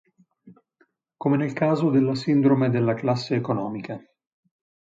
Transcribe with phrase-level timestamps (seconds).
[1.15, 4.03] Come nel caso della sindrome della classe economica.